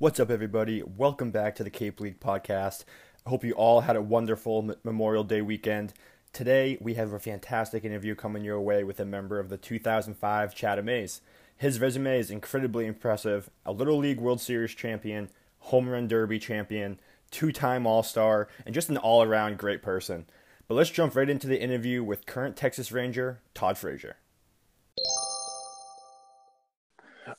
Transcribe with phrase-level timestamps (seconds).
[0.00, 0.82] What's up, everybody?
[0.82, 2.84] Welcome back to the Cape League podcast.
[3.26, 5.92] I hope you all had a wonderful Memorial Day weekend.
[6.32, 10.54] Today, we have a fantastic interview coming your way with a member of the 2005
[10.54, 11.20] Chatham A's.
[11.54, 15.28] His resume is incredibly impressive a Little League World Series champion,
[15.58, 16.98] Home Run Derby champion,
[17.30, 20.24] two time All Star, and just an all around great person.
[20.66, 24.16] But let's jump right into the interview with current Texas Ranger, Todd Frazier.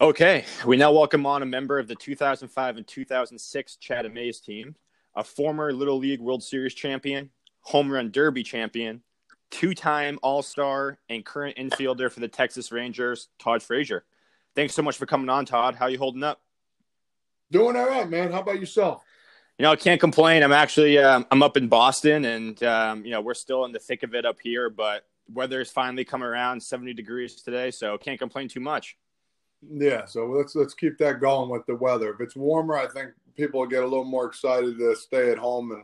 [0.01, 4.75] Okay, we now welcome on a member of the 2005 and 2006 Chatham A's team,
[5.15, 9.03] a former Little League World Series champion, home run derby champion,
[9.51, 14.03] two-time All-Star, and current infielder for the Texas Rangers, Todd Frazier.
[14.55, 15.75] Thanks so much for coming on, Todd.
[15.75, 16.41] How you holding up?
[17.51, 18.31] Doing all right, man.
[18.31, 19.03] How about yourself?
[19.59, 20.41] You know, I can't complain.
[20.41, 23.77] I'm actually um, I'm up in Boston, and um, you know we're still in the
[23.77, 28.17] thick of it up here, but weather's finally come around 70 degrees today, so can't
[28.17, 28.97] complain too much.
[29.69, 32.13] Yeah, so let's let's keep that going with the weather.
[32.13, 35.37] If it's warmer, I think people will get a little more excited to stay at
[35.37, 35.83] home and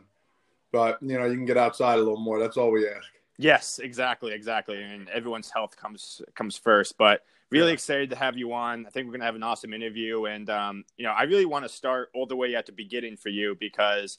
[0.72, 2.38] but you know, you can get outside a little more.
[2.38, 3.08] That's all we ask.
[3.38, 4.82] Yes, exactly, exactly.
[4.82, 6.98] And everyone's health comes comes first.
[6.98, 7.74] But really yeah.
[7.74, 8.86] excited to have you on.
[8.86, 10.26] I think we're gonna have an awesome interview.
[10.26, 13.16] And um, you know, I really want to start all the way at the beginning
[13.16, 14.18] for you because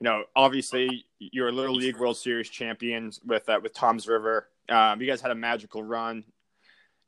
[0.00, 4.48] you know, obviously you're a Little League World Series champions with uh, with Toms River.
[4.68, 6.24] Um, you guys had a magical run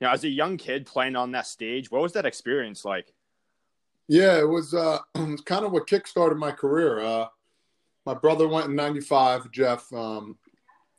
[0.02, 3.12] know, as a young kid playing on that stage, what was that experience like?
[4.08, 7.00] Yeah, it was, uh, it was kind of what kickstarted my career.
[7.00, 7.26] Uh,
[8.04, 10.36] my brother went in 95, Jeff, um,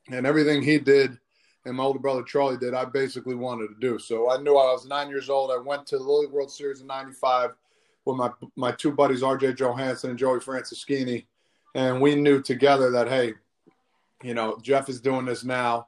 [0.10, 1.18] and everything he did
[1.66, 3.98] and my older brother Charlie did, I basically wanted to do.
[3.98, 5.52] So I knew I was nine years old.
[5.52, 7.52] I went to the League World Series in 95
[8.06, 11.26] with my, my two buddies, RJ Johansson and Joey Franceschini.
[11.76, 13.34] And we knew together that, hey,
[14.22, 15.88] you know, Jeff is doing this now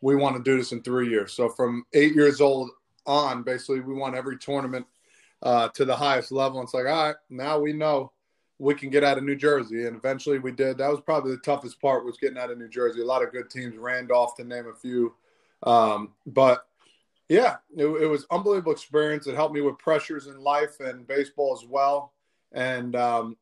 [0.00, 1.32] we want to do this in three years.
[1.32, 2.70] So from eight years old
[3.06, 4.86] on, basically, we won every tournament
[5.42, 6.60] uh, to the highest level.
[6.60, 8.12] And it's like, all right, now we know
[8.58, 9.86] we can get out of New Jersey.
[9.86, 10.78] And eventually we did.
[10.78, 13.00] That was probably the toughest part was getting out of New Jersey.
[13.00, 15.14] A lot of good teams, Randolph to name a few.
[15.62, 16.66] Um, but
[17.28, 19.26] yeah, it, it, was unbelievable experience.
[19.26, 22.12] It helped me with pressures in life and baseball as well.
[22.52, 23.36] And um,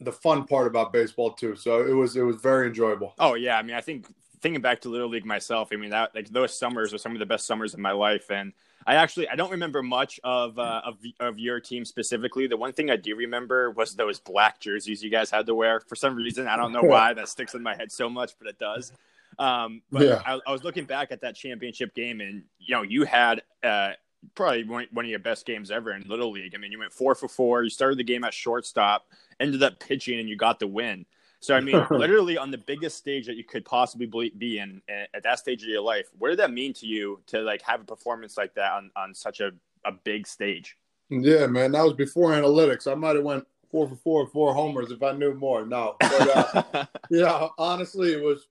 [0.00, 1.56] the fun part about baseball too.
[1.56, 3.14] So it was it was very enjoyable.
[3.18, 4.06] Oh yeah, I mean I think
[4.40, 7.18] thinking back to Little League myself, I mean that like those summers were some of
[7.18, 8.52] the best summers of my life, and
[8.86, 12.46] I actually I don't remember much of uh, of of your team specifically.
[12.46, 15.80] The one thing I do remember was those black jerseys you guys had to wear.
[15.80, 18.48] For some reason, I don't know why that sticks in my head so much, but
[18.48, 18.92] it does.
[19.38, 20.22] Um, but yeah.
[20.26, 23.92] I, I, was looking back at that championship game, and you know you had uh,
[24.34, 26.54] probably one, one of your best games ever in Little League.
[26.54, 27.62] I mean, you went four for four.
[27.62, 29.06] You started the game at shortstop,
[29.38, 31.06] ended up pitching, and you got the win.
[31.40, 35.22] So I mean, literally on the biggest stage that you could possibly be in at
[35.22, 37.84] that stage of your life, what did that mean to you to like have a
[37.84, 39.52] performance like that on, on such a,
[39.84, 40.76] a big stage?
[41.08, 42.90] Yeah, man, that was before analytics.
[42.90, 45.64] I might have went four for four, four homers if I knew more.
[45.64, 48.46] No, but, uh, yeah, honestly, it was.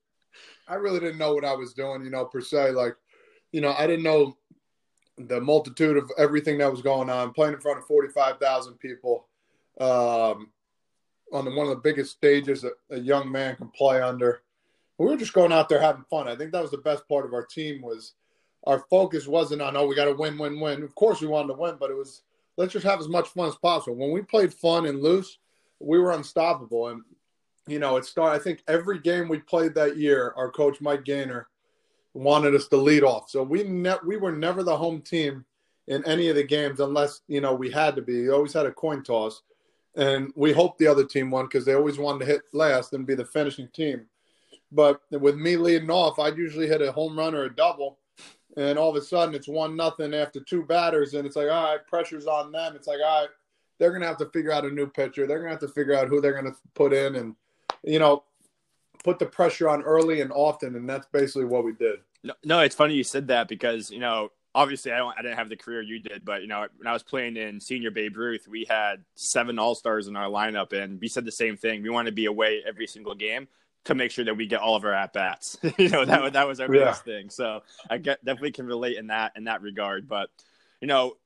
[0.67, 2.71] I really didn't know what I was doing, you know, per se.
[2.71, 2.95] Like,
[3.51, 4.37] you know, I didn't know
[5.17, 7.33] the multitude of everything that was going on.
[7.33, 9.27] Playing in front of forty five thousand people.
[9.79, 10.51] Um,
[11.33, 14.41] on the, one of the biggest stages that a young man can play under.
[14.97, 16.27] We were just going out there having fun.
[16.27, 18.13] I think that was the best part of our team was
[18.67, 20.83] our focus wasn't on oh we got to win, win, win.
[20.83, 22.23] Of course we wanted to win, but it was
[22.57, 23.95] let's just have as much fun as possible.
[23.95, 25.37] When we played fun and loose,
[25.79, 26.89] we were unstoppable.
[26.89, 27.01] And
[27.67, 28.39] you know, it started.
[28.39, 31.47] I think every game we played that year, our coach Mike Gaynor
[32.13, 33.29] wanted us to lead off.
[33.29, 35.45] So we ne- we were never the home team
[35.87, 38.21] in any of the games unless you know we had to be.
[38.21, 39.41] We always had a coin toss
[39.95, 43.07] and we hoped the other team won because they always wanted to hit last and
[43.07, 44.05] be the finishing team.
[44.71, 47.97] But with me leading off, I'd usually hit a home run or a double,
[48.55, 51.71] and all of a sudden it's one nothing after two batters, and it's like, all
[51.71, 52.75] right, pressure's on them.
[52.75, 53.29] It's like, all right,
[53.79, 55.25] they're gonna have to figure out a new pitcher.
[55.25, 57.35] They're gonna have to figure out who they're gonna put in, and
[57.83, 58.23] you know,
[59.03, 61.99] put the pressure on early and often, and that's basically what we did.
[62.23, 65.37] No, no, it's funny you said that because you know obviously I don't I didn't
[65.37, 68.17] have the career you did, but you know when I was playing in senior Babe
[68.17, 71.83] Ruth, we had seven All Stars in our lineup, and we said the same thing.
[71.83, 73.47] We want to be away every single game
[73.85, 75.57] to make sure that we get all of our at bats.
[75.77, 76.85] you know that that was our yeah.
[76.85, 77.29] biggest thing.
[77.29, 80.07] So I get definitely can relate in that in that regard.
[80.07, 80.29] But
[80.81, 81.17] you know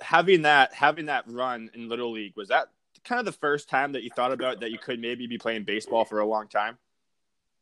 [0.00, 2.68] having that having that run in little league was that
[3.04, 5.64] kind of the first time that you thought about that you could maybe be playing
[5.64, 6.76] baseball for a long time.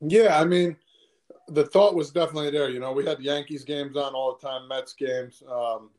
[0.00, 0.76] Yeah, I mean
[1.48, 2.68] the thought was definitely there.
[2.68, 5.42] You know, we had Yankees games on all the time, Mets games.
[5.50, 5.90] Um,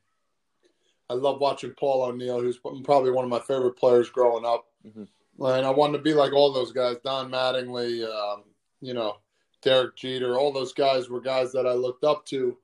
[1.09, 4.65] I love watching Paul O'Neill, who's probably one of my favorite players growing up.
[4.85, 5.03] Mm-hmm.
[5.45, 8.43] And I wanted to be like all those guys, Don Mattingly, um,
[8.81, 9.17] you know,
[9.61, 10.37] Derek Jeter.
[10.37, 12.57] All those guys were guys that I looked up to,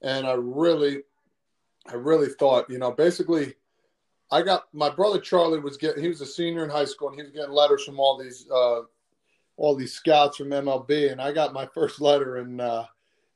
[0.00, 1.02] and I really,
[1.86, 3.54] I really thought, you know, basically,
[4.30, 6.02] I got my brother Charlie was getting.
[6.02, 8.46] He was a senior in high school, and he was getting letters from all these
[8.50, 8.82] uh,
[9.56, 12.86] all these scouts from MLB, and I got my first letter in uh,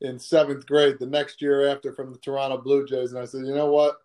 [0.01, 3.47] in seventh grade the next year after from the Toronto Blue Jays, and I said,
[3.47, 3.99] you know what,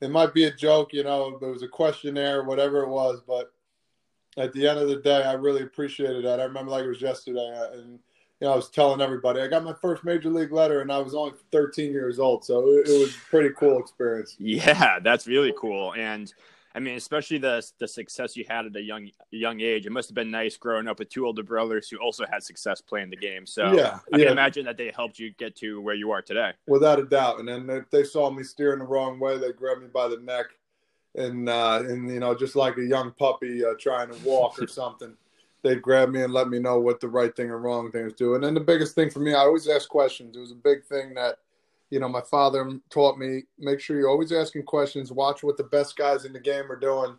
[0.00, 3.52] it might be a joke, you know, it was a questionnaire, whatever it was, but
[4.36, 6.40] at the end of the day, I really appreciated that.
[6.40, 7.98] I remember like it was yesterday, uh, and
[8.40, 10.98] you know, I was telling everybody I got my first major league letter, and I
[10.98, 14.36] was only 13 years old, so it, it was pretty cool experience.
[14.40, 16.32] Yeah, that's really cool, and
[16.74, 19.86] I mean, especially the the success you had at a young young age.
[19.86, 22.80] It must have been nice growing up with two older brothers who also had success
[22.80, 23.46] playing the game.
[23.46, 24.24] So yeah, I yeah.
[24.24, 26.52] can imagine that they helped you get to where you are today.
[26.68, 27.40] Without a doubt.
[27.40, 30.18] And then if they saw me steering the wrong way, they grabbed me by the
[30.18, 30.46] neck
[31.16, 34.66] and uh, and you know, just like a young puppy uh, trying to walk or
[34.68, 35.16] something.
[35.62, 38.14] They'd grab me and let me know what the right thing and wrong thing was
[38.14, 38.36] doing.
[38.36, 40.34] And then the biggest thing for me, I always ask questions.
[40.34, 41.36] It was a big thing that
[41.90, 45.64] you know, my father taught me make sure you're always asking questions, watch what the
[45.64, 47.16] best guys in the game are doing,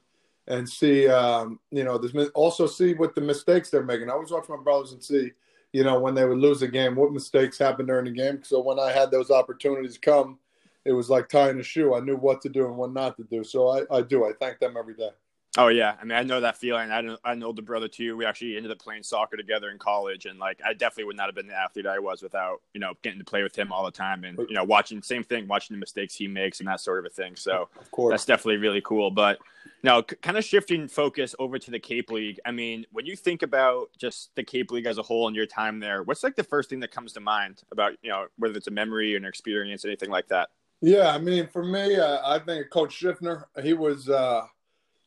[0.47, 4.09] and see, um, you know, this, also see what the mistakes they're making.
[4.09, 5.31] I always watch my brothers and see,
[5.73, 8.41] you know, when they would lose a game, what mistakes happened during the game.
[8.43, 10.39] So when I had those opportunities come,
[10.83, 11.93] it was like tying a shoe.
[11.93, 13.43] I knew what to do and what not to do.
[13.43, 14.25] So I, I do.
[14.25, 15.11] I thank them every day.
[15.57, 16.91] Oh yeah, I mean I know that feeling.
[16.91, 18.15] I know I know the brother too.
[18.15, 21.25] We actually ended up playing soccer together in college, and like I definitely would not
[21.25, 23.83] have been the athlete I was without you know getting to play with him all
[23.83, 26.79] the time, and you know watching same thing, watching the mistakes he makes and that
[26.79, 27.35] sort of a thing.
[27.35, 29.11] So of course, that's definitely really cool.
[29.11, 29.39] But
[29.83, 32.39] now, kind of shifting focus over to the Cape League.
[32.45, 35.47] I mean, when you think about just the Cape League as a whole and your
[35.47, 38.55] time there, what's like the first thing that comes to mind about you know whether
[38.55, 40.47] it's a memory or an experience, anything like that?
[40.79, 44.07] Yeah, I mean, for me, uh, I think Coach Schiffner, he was.
[44.07, 44.43] Uh,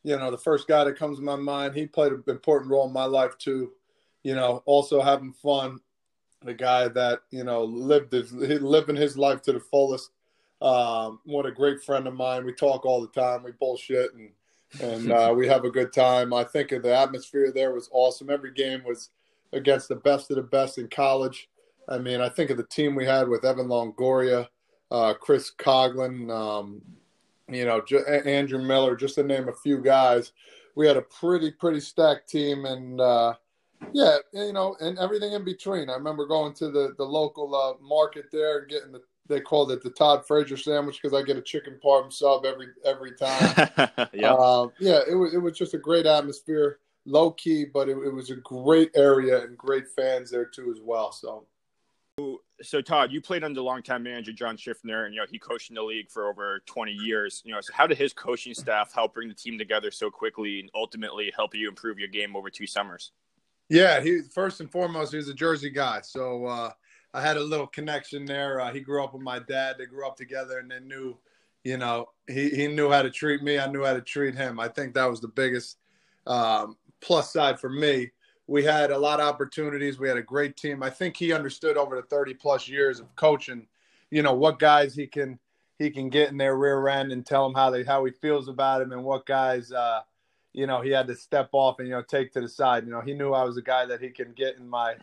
[0.05, 1.73] you know, the first guy that comes to my mind.
[1.73, 3.71] He played an important role in my life too.
[4.21, 5.79] You know, also having fun.
[6.43, 10.11] The guy that you know lived his living his life to the fullest.
[10.61, 12.45] Um, what a great friend of mine.
[12.45, 13.41] We talk all the time.
[13.41, 14.29] We bullshit and
[14.79, 16.33] and uh, we have a good time.
[16.33, 18.29] I think the atmosphere there was awesome.
[18.29, 19.09] Every game was
[19.53, 21.49] against the best of the best in college.
[21.89, 24.49] I mean, I think of the team we had with Evan Longoria,
[24.91, 26.81] uh, Chris Coghlan, um,
[27.49, 27.81] you know,
[28.25, 30.31] Andrew Miller, just to name a few guys.
[30.75, 33.35] We had a pretty, pretty stacked team, and uh,
[33.93, 35.89] yeah, you know, and everything in between.
[35.89, 39.71] I remember going to the the local uh, market there and getting the they called
[39.71, 43.69] it the Todd Frazier sandwich because I get a chicken parm sub every every time.
[44.13, 47.97] yeah, uh, yeah, it was it was just a great atmosphere, low key, but it,
[47.97, 51.11] it was a great area and great fans there too as well.
[51.11, 51.45] So
[52.61, 55.75] so Todd, you played under longtime manager John Schiffner, and you know he coached in
[55.75, 57.41] the league for over 20 years.
[57.45, 60.59] You know, so how did his coaching staff help bring the team together so quickly
[60.61, 63.11] and ultimately help you improve your game over two summers?
[63.69, 66.71] Yeah, he first and foremost he was a Jersey guy, so uh,
[67.13, 68.61] I had a little connection there.
[68.61, 71.17] Uh, he grew up with my dad; they grew up together, and they knew,
[71.63, 73.59] you know, he he knew how to treat me.
[73.59, 74.59] I knew how to treat him.
[74.59, 75.77] I think that was the biggest
[76.25, 78.11] um, plus side for me
[78.47, 79.99] we had a lot of opportunities.
[79.99, 80.83] We had a great team.
[80.83, 83.67] I think he understood over the 30 plus years of coaching,
[84.11, 85.39] you know, what guys he can
[85.77, 88.47] he can get in their rear end and tell them how they how he feels
[88.47, 90.01] about him and what guys uh,
[90.53, 92.85] you know, he had to step off and you know take to the side.
[92.85, 94.95] You know, he knew I was a guy that he can get in my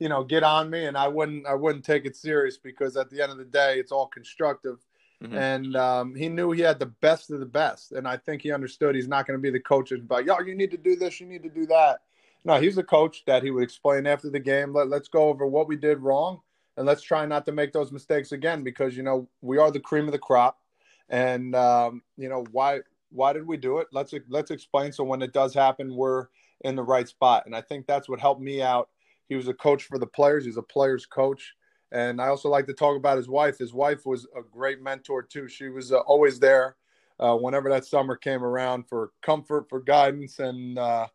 [0.00, 3.10] you know, get on me and I wouldn't I wouldn't take it serious because at
[3.10, 4.78] the end of the day it's all constructive.
[5.22, 5.36] Mm-hmm.
[5.36, 7.92] And um, he knew he had the best of the best.
[7.92, 10.38] And I think he understood he's not going to be the coach and about, yo,
[10.40, 12.00] you need to do this, you need to do that
[12.44, 14.72] no, he's a coach that he would explain after the game.
[14.72, 16.40] Let, let's go over what we did wrong
[16.76, 19.80] and let's try not to make those mistakes again because you know we are the
[19.80, 20.58] cream of the crop,
[21.08, 23.88] and um, you know why why did we do it?
[23.92, 26.26] Let's let's explain so when it does happen, we're
[26.62, 27.44] in the right spot.
[27.46, 28.88] And I think that's what helped me out.
[29.28, 30.44] He was a coach for the players.
[30.44, 31.54] He's a players coach.
[31.92, 33.58] And I also like to talk about his wife.
[33.58, 35.48] His wife was a great mentor too.
[35.48, 36.76] She was uh, always there
[37.20, 41.06] uh, whenever that summer came around for comfort, for guidance, and uh,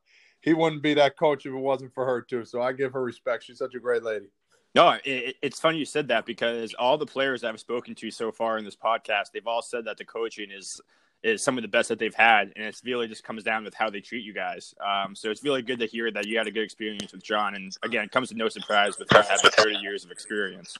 [0.41, 2.45] he wouldn't be that coach if it wasn't for her too.
[2.45, 3.43] So I give her respect.
[3.43, 4.27] She's such a great lady.
[4.75, 8.31] No, it, it's funny you said that because all the players I've spoken to so
[8.31, 10.79] far in this podcast, they've all said that the coaching is
[11.21, 13.73] is some of the best that they've had, and it's really just comes down with
[13.73, 14.73] how they treat you guys.
[14.85, 17.55] Um, so it's really good to hear that you had a good experience with John,
[17.55, 20.77] and again, it comes to no surprise with him having 30 years of experience.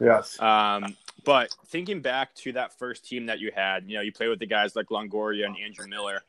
[0.00, 0.40] Yes.
[0.40, 4.28] Um, but thinking back to that first team that you had, you know, you play
[4.28, 6.22] with the guys like Longoria and Andrew Miller.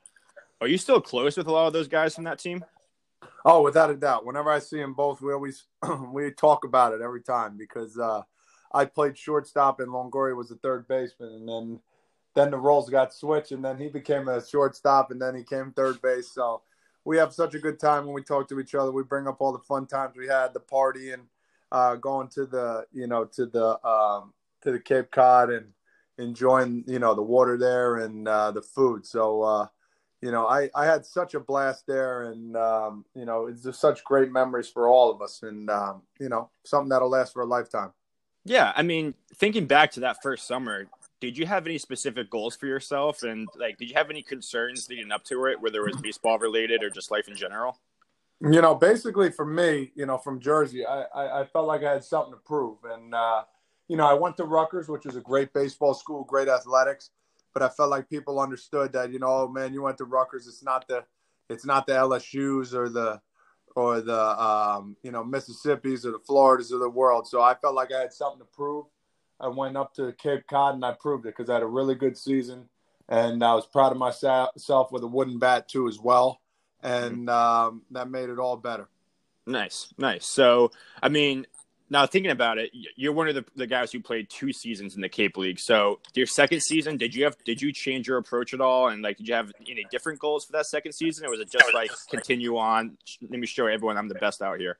[0.61, 2.63] Are you still close with a lot of those guys from that team?
[3.43, 4.27] Oh, without a doubt.
[4.27, 5.63] Whenever I see them both, we always
[6.13, 8.21] we talk about it every time because uh,
[8.71, 11.79] I played shortstop and Longoria was a third baseman, and then
[12.35, 15.71] then the roles got switched, and then he became a shortstop, and then he came
[15.71, 16.29] third base.
[16.31, 16.61] So
[17.05, 18.91] we have such a good time when we talk to each other.
[18.91, 21.23] We bring up all the fun times we had, the party, and
[21.71, 25.73] uh, going to the you know to the um, to the Cape Cod and
[26.19, 29.07] enjoying you know the water there and uh, the food.
[29.07, 29.67] So uh,
[30.21, 33.81] you know, I, I had such a blast there, and um, you know, it's just
[33.81, 37.41] such great memories for all of us, and um, you know, something that'll last for
[37.41, 37.91] a lifetime.
[38.45, 40.87] Yeah, I mean, thinking back to that first summer,
[41.19, 44.87] did you have any specific goals for yourself, and like, did you have any concerns
[44.89, 47.79] leading up to it, whether it was baseball related or just life in general?
[48.41, 51.93] You know, basically for me, you know, from Jersey, I, I, I felt like I
[51.93, 53.43] had something to prove, and uh,
[53.87, 57.09] you know, I went to Rutgers, which is a great baseball school, great athletics
[57.53, 60.47] but I felt like people understood that you know, oh man, you went to Rutgers.
[60.47, 61.03] It's not the
[61.49, 63.21] it's not the LSU's or the
[63.75, 67.27] or the um, you know Mississippi's or the Floridas of the world.
[67.27, 68.85] So I felt like I had something to prove.
[69.39, 71.95] I went up to Cape Cod and I proved it because I had a really
[71.95, 72.69] good season,
[73.09, 76.41] and I was proud of myself with a wooden bat too as well,
[76.81, 78.87] and um, that made it all better.
[79.47, 80.25] Nice, nice.
[80.27, 81.47] So I mean,
[81.91, 85.01] now thinking about it, you're one of the, the guys who played two seasons in
[85.01, 85.59] the Cape League.
[85.59, 88.87] So your second season, did you have did you change your approach at all?
[88.87, 91.51] And like, did you have any different goals for that second season, or was it
[91.51, 92.97] just like continue on?
[93.21, 94.79] Let me show everyone I'm the best out here.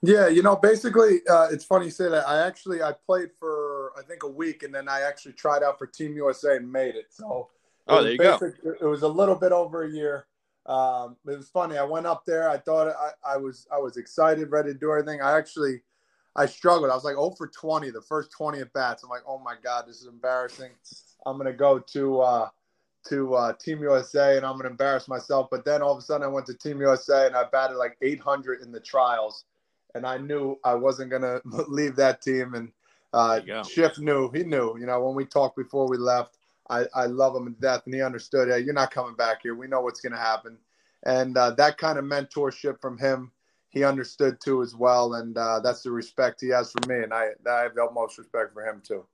[0.00, 2.26] Yeah, you know, basically, uh, it's funny you say that.
[2.26, 5.78] I actually I played for I think a week, and then I actually tried out
[5.78, 7.08] for Team USA and made it.
[7.10, 7.50] So
[7.86, 8.72] oh, there you basic, go.
[8.80, 10.26] It was a little bit over a year.
[10.64, 11.76] Um, it was funny.
[11.76, 12.48] I went up there.
[12.48, 15.20] I thought I, I was I was excited, ready to do everything.
[15.20, 15.82] I actually
[16.36, 16.90] I struggled.
[16.90, 19.02] I was like 0 for 20 the first 20 at bats.
[19.02, 20.70] I'm like, oh my god, this is embarrassing.
[21.24, 22.48] I'm gonna go to uh,
[23.08, 25.48] to uh, Team USA and I'm gonna embarrass myself.
[25.50, 27.96] But then all of a sudden I went to Team USA and I batted like
[28.02, 29.44] 800 in the trials,
[29.94, 32.54] and I knew I wasn't gonna leave that team.
[32.54, 32.70] And
[33.12, 34.30] uh, Schiff knew.
[34.30, 34.76] He knew.
[34.78, 36.36] You know, when we talked before we left,
[36.68, 38.48] I, I love him to death, and he understood.
[38.48, 39.54] Hey, you're not coming back here.
[39.54, 40.58] We know what's gonna happen.
[41.04, 43.30] And uh, that kind of mentorship from him
[43.76, 47.12] he understood too as well, and uh, that's the respect he has for me, and
[47.12, 49.04] I I have the utmost respect for him too.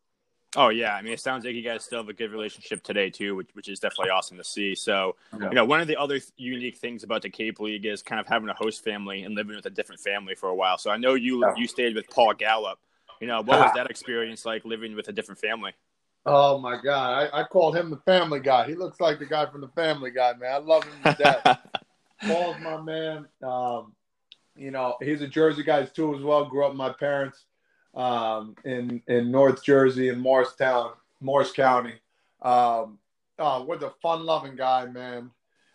[0.54, 3.10] Oh yeah, I mean, it sounds like you guys still have a good relationship today
[3.10, 4.76] too, which which is definitely awesome to see.
[4.76, 5.48] So, yeah.
[5.48, 8.20] you know, one of the other th- unique things about the Cape League is kind
[8.20, 10.78] of having a host family and living with a different family for a while.
[10.78, 11.54] So, I know you yeah.
[11.56, 12.78] you stayed with Paul Gallup.
[13.20, 15.72] You know, what was that experience like living with a different family?
[16.24, 18.68] Oh my God, I, I called him the Family Guy.
[18.68, 20.52] He looks like the guy from the Family Guy, man.
[20.52, 21.58] I love him to death.
[22.22, 23.26] Paul's my man.
[23.42, 23.92] Um,
[24.56, 26.44] you know, he's a Jersey guy too as well.
[26.44, 27.44] Grew up with my parents
[27.94, 31.94] um, in in North Jersey in Morristown, Morris County.
[32.42, 32.98] Um,
[33.38, 35.30] oh, what a fun-loving guy, man.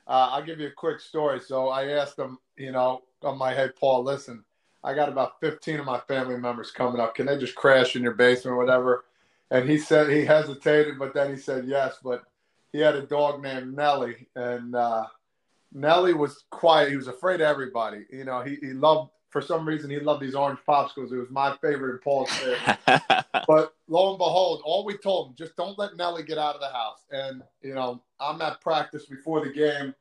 [0.08, 1.40] Uh, I'll give you a quick story.
[1.40, 4.44] So I asked him, you know, on my head, Paul, listen,
[4.84, 7.16] I got about 15 of my family members coming up.
[7.16, 9.06] Can they just crash in your basement or whatever?
[9.52, 11.98] And he said he hesitated, but then he said yes.
[12.04, 12.24] But
[12.72, 15.06] he had a dog named Nellie, and uh,
[15.72, 16.90] Nelly was quiet.
[16.90, 18.06] He was afraid of everybody.
[18.12, 21.12] You know, he, he loved, for some reason, he loved these orange popsicles.
[21.12, 22.30] It was my favorite in Paul's
[23.48, 26.62] but lo and behold, all we told him, just don't let Nelly get out of
[26.62, 27.06] the house.
[27.12, 29.94] And, you know, I'm at practice before the game,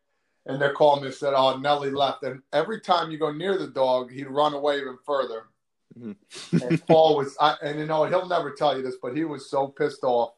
[0.47, 2.23] and they're calling me and said, oh, Nelly left.
[2.23, 5.45] And every time you go near the dog, he'd run away even further.
[5.99, 6.57] Mm-hmm.
[6.63, 9.51] and Paul was, I, and you know, he'll never tell you this, but he was
[9.51, 10.33] so pissed off.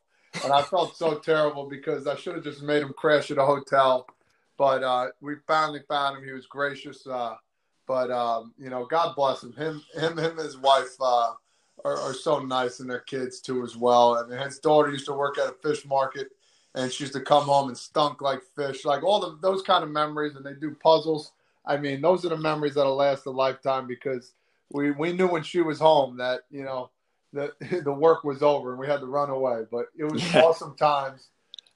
[0.44, 3.44] And I felt so terrible because I should have just made him crash at a
[3.44, 4.06] hotel
[4.58, 6.24] but uh, we finally found him.
[6.24, 7.06] He was gracious.
[7.06, 7.36] Uh,
[7.86, 9.54] but um, you know, God bless him.
[9.54, 11.32] Him, him, him, and his wife uh,
[11.84, 14.16] are, are, so nice, and their kids too as well.
[14.16, 16.32] And his daughter used to work at a fish market,
[16.74, 19.82] and she used to come home and stunk like fish, like all the, those kind
[19.82, 20.34] of memories.
[20.36, 21.32] And they do puzzles.
[21.64, 24.32] I mean, those are the memories that'll last a lifetime because
[24.70, 26.90] we we knew when she was home that you know
[27.32, 29.62] the the work was over and we had to run away.
[29.70, 31.28] But it was awesome times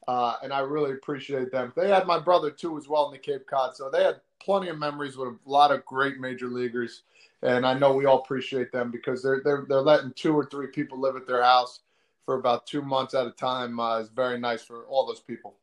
[0.08, 1.72] uh, and I really appreciate them.
[1.76, 4.68] They had my brother too as well in the Cape Cod, so they had plenty
[4.68, 7.02] of memories with a lot of great major leaguers,
[7.42, 10.68] and I know we all appreciate them because they're they're they're letting two or three
[10.68, 11.80] people live at their house
[12.24, 13.78] for about two months at a time.
[13.78, 15.54] Uh, is very nice for all those people.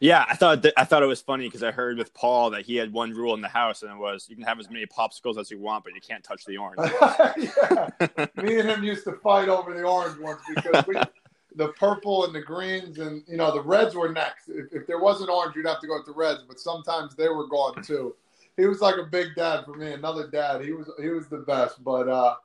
[0.00, 2.64] Yeah, I thought th- I thought it was funny because I heard with Paul that
[2.64, 4.86] he had one rule in the house, and it was you can have as many
[4.86, 6.78] popsicles as you want, but you can't touch the orange.
[7.36, 10.96] yeah, me and him used to fight over the orange ones because we
[11.56, 14.48] the purple and the greens and you know the reds were next.
[14.48, 17.28] If, if there wasn't orange, you'd have to go with the reds, but sometimes they
[17.28, 18.14] were gone too.
[18.56, 20.62] He was like a big dad for me, another dad.
[20.62, 21.82] He was he was the best.
[21.82, 22.36] But uh,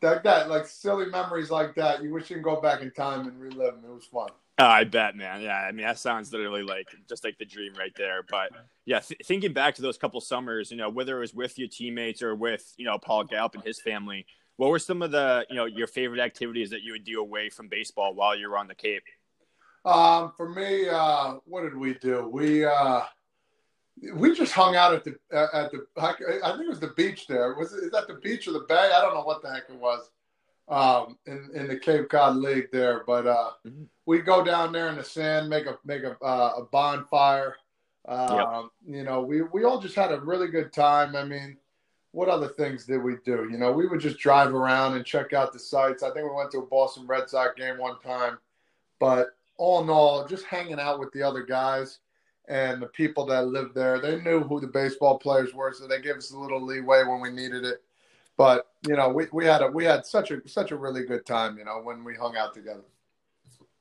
[0.00, 3.26] that that like silly memories like that, you wish you could go back in time
[3.26, 3.84] and relive them.
[3.90, 4.28] It was fun.
[4.58, 5.40] Oh, I bet, man.
[5.40, 8.22] Yeah, I mean that sounds literally like just like the dream right there.
[8.28, 8.50] But
[8.84, 11.68] yeah, th- thinking back to those couple summers, you know, whether it was with your
[11.68, 14.26] teammates or with you know Paul Gallup and his family,
[14.60, 17.48] what were some of the you know your favorite activities that you would do away
[17.48, 19.04] from baseball while you were on the Cape?
[19.86, 22.28] Um, for me, uh, what did we do?
[22.28, 23.00] We uh,
[24.12, 26.12] we just hung out at the at the I
[26.50, 27.54] think it was the beach there.
[27.54, 28.92] Was it is that the beach or the bay?
[28.94, 30.10] I don't know what the heck it was.
[30.68, 33.84] Um, in in the Cape Cod League there, but uh, mm-hmm.
[34.04, 37.56] we'd go down there in the sand, make a make a uh, a bonfire.
[38.06, 38.96] Um, yep.
[38.98, 41.16] You know, we we all just had a really good time.
[41.16, 41.56] I mean,
[42.12, 43.48] what other things did we do?
[43.50, 46.02] You know, we would just drive around and check out the sites.
[46.02, 48.38] I think we went to a Boston Red Sox game one time,
[48.98, 51.98] but all in all, just hanging out with the other guys
[52.48, 54.00] and the people that lived there.
[54.00, 57.20] They knew who the baseball players were, so they gave us a little leeway when
[57.20, 57.82] we needed it.
[58.36, 61.26] But you know, we, we had a we had such a such a really good
[61.26, 61.58] time.
[61.58, 62.84] You know, when we hung out together.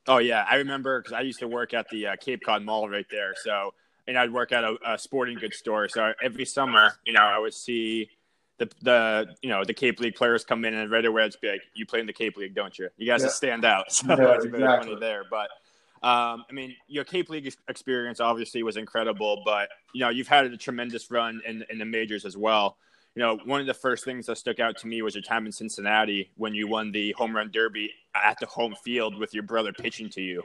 [0.08, 2.90] Oh yeah, I remember because I used to work at the uh, Cape Cod Mall
[2.90, 3.34] right there.
[3.44, 3.74] So
[4.10, 5.88] and I'd work at a, a sporting goods store.
[5.88, 8.10] So every summer, you know, I would see
[8.60, 11.50] the the you know the Cape League players come in and right away it's be
[11.50, 12.90] like, "You play in the Cape League, don't you?
[12.98, 13.30] You guys yeah.
[13.30, 14.90] stand out." So yeah, it's exactly.
[14.90, 15.50] funny there, but.
[16.02, 20.46] Um, I mean, your Cape League experience obviously was incredible, but you know you've had
[20.46, 22.78] a tremendous run in, in the majors as well.
[23.16, 25.46] You know, one of the first things that stuck out to me was your time
[25.46, 29.44] in Cincinnati when you won the home run derby at the home field with your
[29.44, 30.42] brother pitching to you.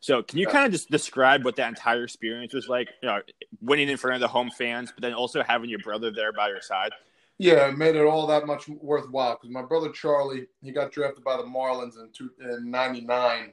[0.00, 2.88] So, can you kind of just describe what that entire experience was like?
[3.00, 3.20] You know,
[3.60, 6.48] winning in front of the home fans, but then also having your brother there by
[6.48, 6.90] your side.
[7.38, 11.22] Yeah, it made it all that much worthwhile because my brother Charlie, he got drafted
[11.22, 13.52] by the Marlins in two, in '99,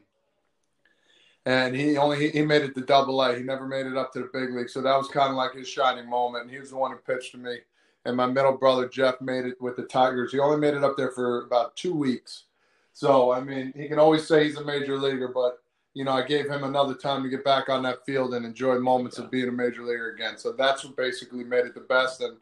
[1.46, 3.38] and he only he made it to Double A.
[3.38, 5.54] He never made it up to the big league, so that was kind of like
[5.54, 6.46] his shining moment.
[6.46, 7.60] And he was the one who pitched to me.
[8.06, 10.32] And my middle brother Jeff made it with the Tigers.
[10.32, 12.44] He only made it up there for about two weeks.
[12.94, 15.62] So I mean, he can always say he's a major leaguer, but
[15.94, 18.80] you know, I gave him another time to get back on that field and enjoy
[18.80, 20.38] moments of being a major leaguer again.
[20.38, 22.22] So that's what basically made it the best.
[22.22, 22.38] And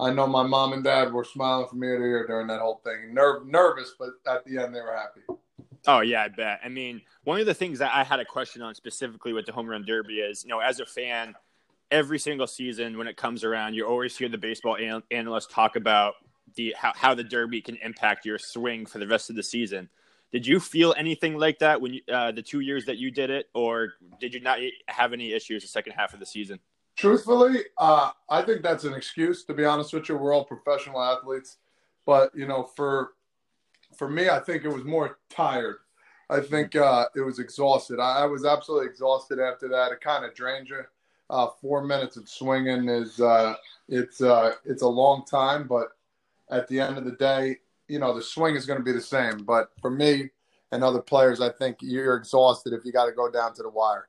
[0.00, 2.80] I know my mom and dad were smiling from ear to ear during that whole
[2.84, 3.12] thing.
[3.12, 5.20] Nerve, nervous, but at the end they were happy.
[5.86, 6.60] Oh yeah, I bet.
[6.64, 9.52] I mean, one of the things that I had a question on specifically with the
[9.52, 11.34] home run derby is, you know, as a fan,
[11.90, 15.76] every single season when it comes around, you always hear the baseball an- analysts talk
[15.76, 16.14] about
[16.54, 19.88] the how, how the derby can impact your swing for the rest of the season.
[20.30, 23.30] Did you feel anything like that when you, uh, the two years that you did
[23.30, 24.58] it, or did you not
[24.88, 26.60] have any issues the second half of the season?
[26.98, 29.44] Truthfully, uh, I think that's an excuse.
[29.44, 31.58] To be honest with you, we're all professional athletes,
[32.04, 33.12] but you know, for
[33.96, 35.76] for me, I think it was more tired.
[36.28, 38.00] I think uh, it was exhausted.
[38.00, 39.92] I, I, was absolutely exhausted after that.
[39.92, 40.82] It kind of drained you.
[41.30, 43.54] Uh, four minutes of swinging is uh,
[43.88, 45.90] it's uh, it's a long time, but
[46.50, 49.00] at the end of the day, you know the swing is going to be the
[49.00, 49.44] same.
[49.44, 50.30] But for me
[50.72, 53.70] and other players, I think you're exhausted if you got to go down to the
[53.70, 54.08] wire.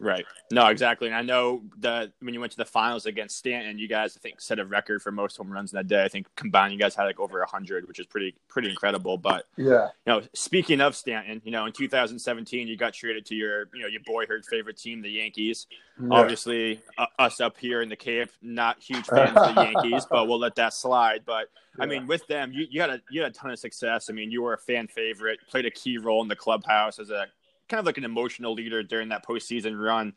[0.00, 0.24] Right.
[0.50, 1.06] No, exactly.
[1.06, 4.20] And I know that when you went to the finals against Stanton, you guys I
[4.20, 6.02] think set a record for most home runs in that day.
[6.02, 9.16] I think combined you guys had like over hundred, which is pretty pretty incredible.
[9.16, 13.36] But yeah, you know, speaking of Stanton, you know, in 2017 you got traded to
[13.36, 15.66] your you know your boyhood favorite team, the Yankees.
[16.00, 16.08] Yeah.
[16.10, 20.26] Obviously, uh, us up here in the Cape, not huge fans of the Yankees, but
[20.26, 21.20] we'll let that slide.
[21.24, 21.84] But yeah.
[21.84, 24.10] I mean, with them, you, you had a you had a ton of success.
[24.10, 27.10] I mean, you were a fan favorite, played a key role in the clubhouse as
[27.10, 27.26] a
[27.68, 30.14] kind of like an emotional leader during that postseason run.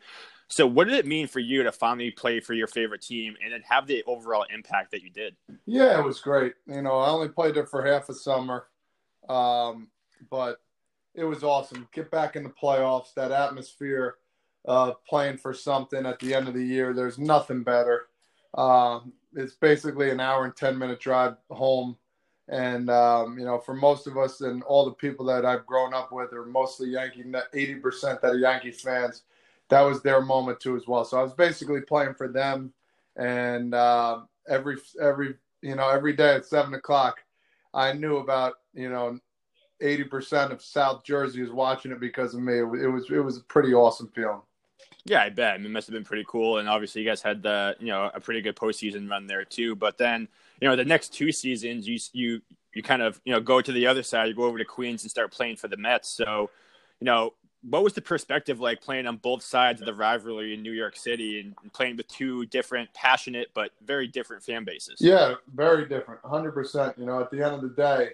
[0.49, 3.51] So, what did it mean for you to finally play for your favorite team and
[3.51, 5.35] then have the overall impact that you did?
[5.65, 6.53] Yeah, it was great.
[6.67, 8.67] You know, I only played there for half a summer,
[9.27, 9.89] um,
[10.29, 10.61] but
[11.15, 11.87] it was awesome.
[11.91, 14.15] Get back in the playoffs, that atmosphere,
[14.67, 16.93] uh, playing for something at the end of the year.
[16.93, 18.07] There's nothing better.
[18.53, 21.97] Um, it's basically an hour and 10 minute drive home
[22.49, 25.93] and um, you know, for most of us and all the people that I've grown
[25.93, 27.23] up with are mostly Yankee.
[27.53, 29.23] Eighty percent that are Yankees fans.
[29.69, 31.03] That was their moment too, as well.
[31.03, 32.71] So I was basically playing for them,
[33.17, 37.17] and uh, every every you know every day at seven o'clock,
[37.73, 39.19] I knew about you know
[39.81, 42.59] eighty percent of South Jersey is watching it because of me.
[42.59, 44.41] It was it was a pretty awesome feeling.
[45.03, 45.53] Yeah, I bet.
[45.53, 46.57] I mean, it must have been pretty cool.
[46.57, 49.75] And obviously, you guys had the you know a pretty good postseason run there too.
[49.75, 50.29] But then
[50.59, 52.41] you know the next two seasons, you you
[52.73, 54.27] you kind of you know go to the other side.
[54.27, 56.09] You go over to Queens and start playing for the Mets.
[56.09, 56.49] So,
[56.99, 60.61] you know, what was the perspective like playing on both sides of the rivalry in
[60.61, 64.99] New York City and, and playing with two different, passionate but very different fan bases?
[64.99, 66.97] Yeah, very different, hundred percent.
[66.97, 68.11] You know, at the end of the day,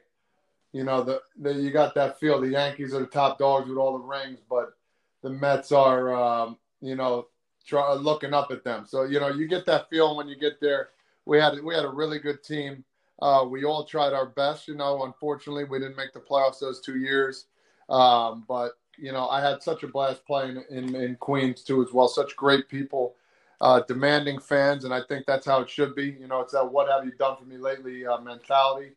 [0.71, 2.41] you know the, the you got that feel.
[2.41, 4.73] The Yankees are the top dogs with all the rings, but
[5.21, 6.13] the Mets are.
[6.13, 7.27] Um, you know,
[7.65, 8.85] try, looking up at them.
[8.85, 10.89] So you know, you get that feeling when you get there.
[11.25, 12.83] We had we had a really good team.
[13.21, 14.67] Uh, we all tried our best.
[14.67, 17.45] You know, unfortunately, we didn't make the playoffs those two years.
[17.89, 21.93] Um, but you know, I had such a blast playing in, in Queens too, as
[21.93, 22.07] well.
[22.07, 23.15] Such great people,
[23.61, 26.15] uh, demanding fans, and I think that's how it should be.
[26.19, 28.91] You know, it's that "What have you done for me lately?" Uh, mentality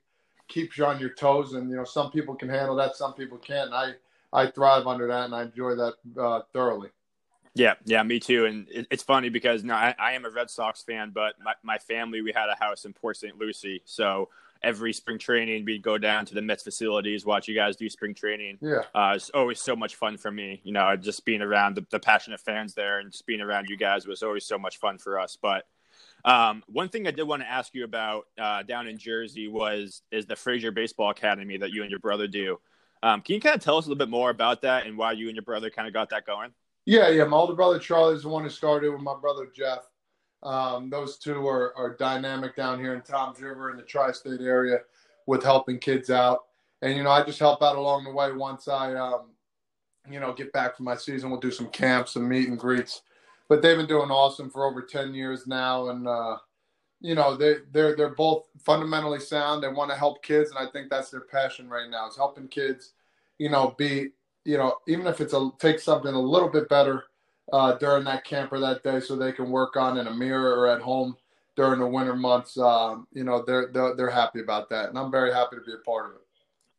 [0.49, 3.39] keeps you on your toes, and you know, some people can handle that, some people
[3.39, 3.73] can't.
[3.73, 3.93] I
[4.33, 6.91] I thrive under that, and I enjoy that uh, thoroughly.
[7.57, 8.45] Yeah, yeah, me too.
[8.45, 11.55] And it, it's funny because now I, I, am a Red Sox fan, but my,
[11.63, 13.39] my family we had a house in Port St.
[13.39, 14.29] Lucie, so
[14.63, 18.15] every spring training we'd go down to the Mets facilities, watch you guys do spring
[18.15, 18.59] training.
[18.61, 20.61] Yeah, uh, it's always so much fun for me.
[20.65, 23.79] You know, just being around the, the passionate fans there and just being around you
[23.79, 25.39] guys was always so much fun for us.
[25.41, 25.65] But
[26.27, 30.03] um, one thing I did want to ask you about uh, down in Jersey was
[30.11, 32.59] is the Frazier Baseball Academy that you and your brother do.
[33.03, 35.13] Um, can you kind of tell us a little bit more about that and why
[35.13, 36.53] you and your brother kind of got that going?
[36.87, 37.25] Yeah, yeah.
[37.25, 39.81] My older brother Charlie's the one who started with my brother Jeff.
[40.43, 44.79] Um, those two are, are dynamic down here in Toms River in the tri-state area
[45.27, 46.45] with helping kids out.
[46.83, 48.31] And you know, I just help out along the way.
[48.33, 49.33] Once I, um,
[50.09, 53.03] you know, get back from my season, we'll do some camps, some meet and greets.
[53.49, 56.37] But they've been doing awesome for over ten years now, and uh,
[57.01, 59.63] you know, they they're they're both fundamentally sound.
[59.63, 62.47] They want to help kids, and I think that's their passion right now is helping
[62.47, 62.93] kids.
[63.39, 64.11] You know, be
[64.47, 67.05] you know, even if it's a take something a little bit better
[67.53, 70.69] uh, during that camper that day, so they can work on in a mirror or
[70.69, 71.17] at home
[71.57, 72.57] during the winter months.
[72.57, 75.73] Um, you know, they're, they're they're happy about that, and I'm very happy to be
[75.73, 76.23] a part of it.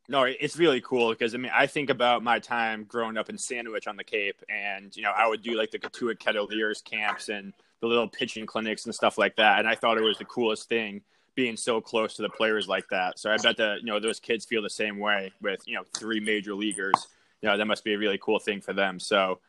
[0.09, 3.37] No, it's really cool because I mean, I think about my time growing up in
[3.37, 7.27] Sandwich on the Cape, and you know, I would do like the Cotuit Kettleers camps
[7.27, 10.25] and the little pitching clinics and stuff like that, and I thought it was the
[10.25, 11.01] coolest thing
[11.35, 13.19] being so close to the players like that.
[13.19, 15.83] So I bet that you know those kids feel the same way with you know
[15.93, 17.07] three major leaguers
[17.41, 18.99] you know that must be a really cool thing for them.
[18.99, 19.39] So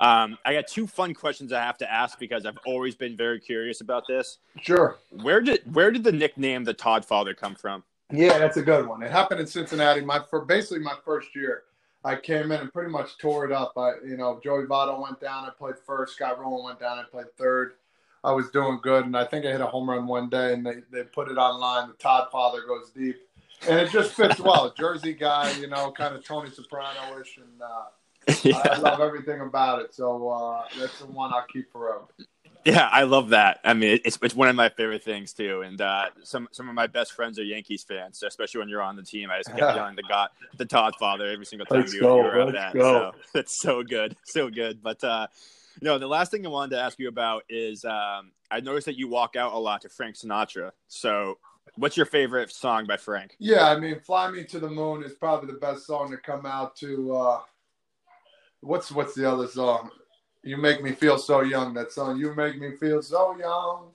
[0.00, 3.40] um, I got two fun questions I have to ask because I've always been very
[3.40, 4.38] curious about this.
[4.60, 4.96] Sure.
[5.22, 7.82] Where did where did the nickname the Todd Father come from?
[8.12, 9.02] Yeah, that's a good one.
[9.02, 10.00] It happened in Cincinnati.
[10.00, 11.64] My for basically my first year,
[12.04, 13.72] I came in and pretty much tore it up.
[13.76, 15.44] I you know Joey Votto went down.
[15.44, 16.14] I played first.
[16.14, 16.98] Scott Rolen went down.
[16.98, 17.74] I played third.
[18.24, 20.66] I was doing good, and I think I hit a home run one day, and
[20.66, 21.88] they, they put it online.
[21.88, 23.16] The Todd Father goes deep
[23.68, 24.72] and it just fits well.
[24.76, 28.62] Jersey guy, you know, kind of Tony Soprano-ish, and uh, yeah.
[28.64, 29.94] I, I, love everything about it.
[29.94, 32.04] So uh, that's the one I'll keep forever.
[32.66, 33.60] Yeah, I love that.
[33.62, 35.62] I mean, it's it's one of my favorite things too.
[35.62, 38.96] And uh, some some of my best friends are Yankees fans, especially when you're on
[38.96, 39.30] the team.
[39.30, 42.40] I just get yelling the God, the Todd Father every single time you, go, you're
[42.40, 42.74] at that.
[42.74, 43.12] Go.
[43.32, 44.82] So it's so good, so good.
[44.82, 45.28] But uh,
[45.80, 48.98] no, the last thing I wanted to ask you about is um, I noticed that
[48.98, 50.72] you walk out a lot to Frank Sinatra.
[50.88, 51.38] So
[51.74, 53.36] What's your favorite song by Frank?
[53.38, 56.46] Yeah, I mean, "Fly Me to the Moon" is probably the best song to come
[56.46, 57.14] out to.
[57.14, 57.40] Uh,
[58.60, 59.90] what's what's the other song?
[60.42, 63.90] "You Make Me Feel So Young." That song, "You Make Me Feel So Young."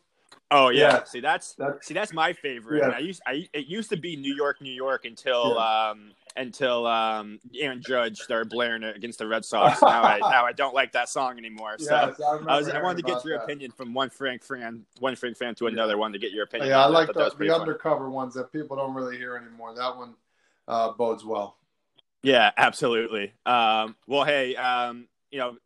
[0.52, 0.80] Oh yeah.
[0.80, 1.04] yeah.
[1.06, 2.80] See that's, that's see that's my favorite.
[2.80, 2.90] Yeah.
[2.90, 5.90] I used I it used to be New York, New York until yeah.
[5.90, 9.82] um until um Aaron Judge started blaring it against the Red Sox.
[9.82, 11.76] now I now I don't like that song anymore.
[11.78, 13.44] So yes, I, I, was I wanted to get your that.
[13.44, 16.70] opinion from one Frank fan one Frank fan to another one to get your opinion.
[16.70, 19.76] Yeah, I like the, the undercover ones that people don't really hear anymore.
[19.76, 20.16] That one
[20.68, 21.58] uh, bodes well.
[22.24, 23.34] Yeah, absolutely.
[23.46, 25.58] Um, well, hey, um, you know,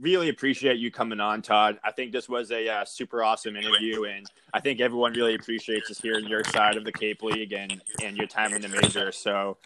[0.00, 1.78] really appreciate you coming on, Todd.
[1.84, 5.88] I think this was a uh, super awesome interview, and I think everyone really appreciates
[5.88, 9.12] just hearing your side of the Cape League and and your time in the major.
[9.12, 9.58] So,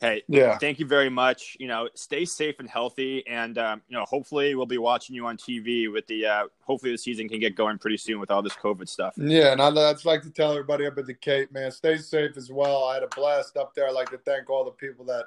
[0.00, 1.56] hey, yeah, thank you very much.
[1.60, 5.26] You know, stay safe and healthy, and um, you know, hopefully we'll be watching you
[5.26, 6.26] on TV with the.
[6.26, 9.14] Uh, hopefully, the season can get going pretty soon with all this COVID stuff.
[9.16, 12.36] Yeah, and I'd, I'd like to tell everybody up at the Cape, man, stay safe
[12.36, 12.84] as well.
[12.84, 13.88] I had a blast up there.
[13.88, 15.26] I'd like to thank all the people that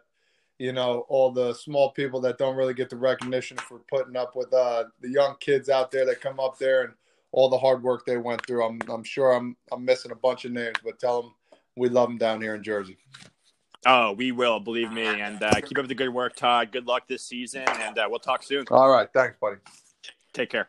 [0.59, 4.35] you know, all the small people that don't really get the recognition for putting up
[4.35, 6.93] with uh, the young kids out there that come up there and
[7.31, 8.65] all the hard work they went through.
[8.65, 11.31] I'm, I'm sure I'm, I'm missing a bunch of names, but tell them
[11.75, 12.97] we love them down here in Jersey.
[13.85, 15.05] Oh, we will, believe me.
[15.05, 16.71] And uh, keep up the good work, Todd.
[16.71, 18.65] Good luck this season, and uh, we'll talk soon.
[18.71, 19.07] All right.
[19.13, 19.57] Thanks, buddy.
[20.33, 20.67] Take care.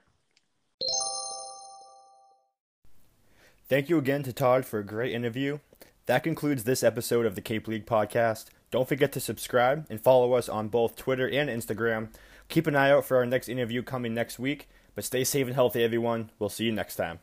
[3.68, 5.58] Thank you again to Todd for a great interview.
[6.06, 8.46] That concludes this episode of the Cape League podcast.
[8.70, 12.08] Don't forget to subscribe and follow us on both Twitter and Instagram.
[12.48, 15.54] Keep an eye out for our next interview coming next week, but stay safe and
[15.54, 16.30] healthy, everyone.
[16.38, 17.20] We'll see you next time.